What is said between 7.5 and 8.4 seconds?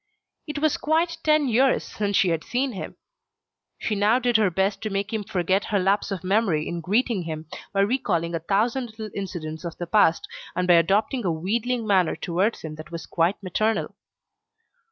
by recalling a